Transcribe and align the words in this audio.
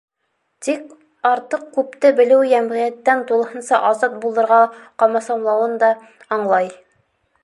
Тик 0.67 0.85
артыҡ 1.31 1.65
күпте 1.75 2.11
белеүе 2.21 2.49
йәмғиәттән 2.53 3.21
тулыһынса 3.33 3.81
азат 3.93 4.15
булырға 4.25 4.61
ҡа-масаулауын 5.03 5.77
да 5.85 5.95
аңлай. 6.39 6.73